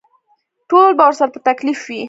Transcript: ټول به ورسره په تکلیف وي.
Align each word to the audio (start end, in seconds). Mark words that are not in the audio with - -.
ټول 0.69 0.89
به 0.97 1.03
ورسره 1.07 1.29
په 1.33 1.39
تکلیف 1.47 1.79
وي. 1.87 1.99